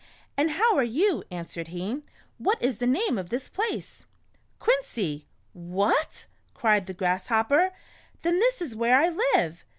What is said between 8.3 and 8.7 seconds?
this